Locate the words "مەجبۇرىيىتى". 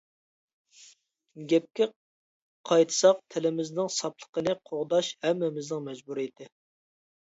5.91-6.55